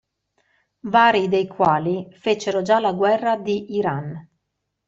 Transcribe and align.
Vari 0.85 1.27
dei 1.27 1.45
quali 1.45 2.07
fecero 2.17 2.63
già 2.63 2.79
la 2.79 2.91
guerra 2.91 3.37
di 3.37 3.75
Iran. 3.75 4.27